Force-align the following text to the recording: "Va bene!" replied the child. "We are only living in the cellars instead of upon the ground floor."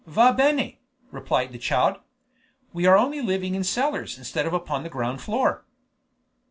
"Va 0.07 0.33
bene!" 0.35 0.79
replied 1.11 1.51
the 1.51 1.59
child. 1.59 1.99
"We 2.73 2.87
are 2.87 2.97
only 2.97 3.21
living 3.21 3.53
in 3.53 3.61
the 3.61 3.65
cellars 3.65 4.17
instead 4.17 4.47
of 4.47 4.53
upon 4.55 4.81
the 4.81 4.89
ground 4.89 5.21
floor." 5.21 5.63